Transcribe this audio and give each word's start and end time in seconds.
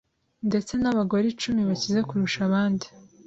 ndetse 0.47 0.73
n’abagore 0.77 1.25
icumi 1.33 1.61
bakize 1.69 1.99
kurusha 2.07 2.39
abandi 2.47 2.85